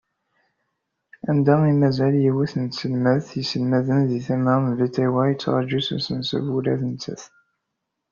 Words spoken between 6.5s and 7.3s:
ula d nettat.